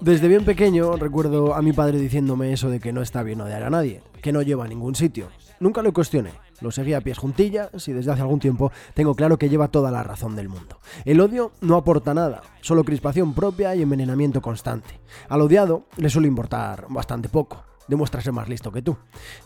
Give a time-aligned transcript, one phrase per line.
[0.00, 3.62] Desde bien pequeño recuerdo a mi padre diciéndome eso de que no está bien odiar
[3.62, 5.28] a nadie, que no lleva a ningún sitio.
[5.60, 9.38] Nunca lo cuestioné, lo seguía a pies juntillas y desde hace algún tiempo tengo claro
[9.38, 10.78] que lleva toda la razón del mundo.
[11.04, 15.00] El odio no aporta nada, solo crispación propia y envenenamiento constante.
[15.28, 18.96] Al odiado le suele importar bastante poco demuestra ser más listo que tú.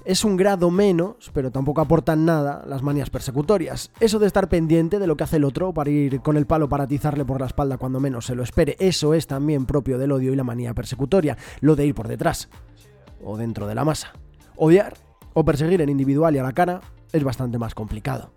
[0.04, 3.90] Es un grado menos, pero tampoco aportan nada las manías persecutorias.
[4.00, 6.68] Eso de estar pendiente de lo que hace el otro para ir con el palo
[6.68, 10.12] para atizarle por la espalda cuando menos se lo espere, eso es también propio del
[10.12, 12.48] odio y la manía persecutoria, lo de ir por detrás
[13.22, 14.12] o dentro de la masa.
[14.56, 14.94] Odiar
[15.34, 16.80] o perseguir en individual y a la cara
[17.12, 18.32] es bastante más complicado.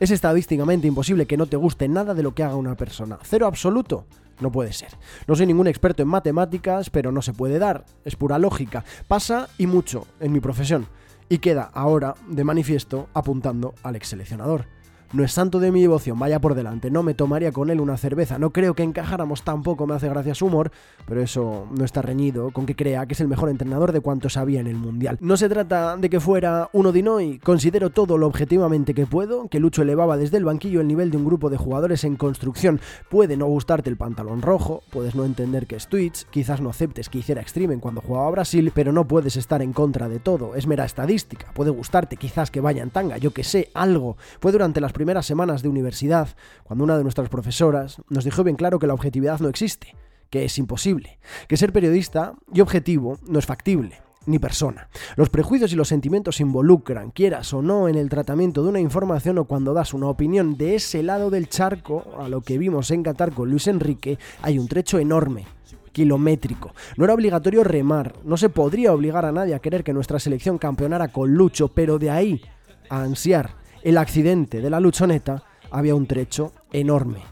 [0.00, 3.18] Es estadísticamente imposible que no te guste nada de lo que haga una persona.
[3.22, 4.06] Cero absoluto.
[4.40, 4.90] No puede ser.
[5.26, 7.84] No soy ningún experto en matemáticas, pero no se puede dar.
[8.04, 8.84] Es pura lógica.
[9.08, 10.86] Pasa y mucho en mi profesión.
[11.28, 14.66] Y queda ahora de manifiesto apuntando al ex seleccionador.
[15.12, 17.96] No es santo de mi devoción, vaya por delante, no me tomaría con él una
[17.96, 20.70] cerveza, no creo que encajáramos tampoco, me hace gracia su humor,
[21.06, 24.36] pero eso no está reñido con que crea que es el mejor entrenador de cuantos
[24.36, 25.18] había en el Mundial.
[25.20, 27.00] No se trata de que fuera uno de
[27.42, 31.16] considero todo lo objetivamente que puedo, que Lucho elevaba desde el banquillo el nivel de
[31.16, 32.78] un grupo de jugadores en construcción.
[33.08, 37.08] Puede no gustarte el pantalón rojo, puedes no entender que es Twitch, quizás no aceptes
[37.08, 40.54] que hiciera streaming cuando jugaba a Brasil, pero no puedes estar en contra de todo,
[40.54, 44.52] es mera estadística, puede gustarte quizás que vaya en tanga, yo que sé, algo, fue
[44.52, 46.28] durante las primeras semanas de universidad,
[46.62, 49.96] cuando una de nuestras profesoras nos dijo bien claro que la objetividad no existe,
[50.28, 54.90] que es imposible, que ser periodista y objetivo no es factible ni persona.
[55.16, 58.78] Los prejuicios y los sentimientos se involucran, quieras o no, en el tratamiento de una
[58.78, 62.90] información o cuando das una opinión de ese lado del charco, a lo que vimos
[62.90, 65.46] en Qatar con Luis Enrique, hay un trecho enorme
[65.92, 66.74] kilométrico.
[66.98, 70.58] No era obligatorio remar, no se podría obligar a nadie a querer que nuestra selección
[70.58, 72.42] campeonara con Lucho, pero de ahí
[72.90, 77.22] a ansiar el accidente de la luchoneta había un trecho enorme,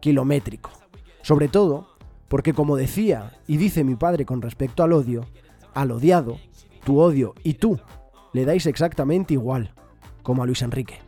[0.00, 0.70] kilométrico.
[1.22, 1.88] Sobre todo
[2.28, 5.24] porque, como decía y dice mi padre con respecto al odio,
[5.74, 6.38] al odiado,
[6.84, 7.78] tu odio y tú
[8.32, 9.72] le dais exactamente igual,
[10.22, 11.07] como a Luis Enrique.